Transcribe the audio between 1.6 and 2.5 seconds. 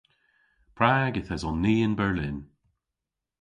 ni yn Berlin?